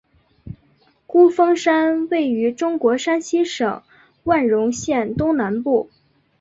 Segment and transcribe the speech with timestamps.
[1.05, 3.83] 孤峰山位于中国山西省
[4.23, 5.91] 万荣县东南部。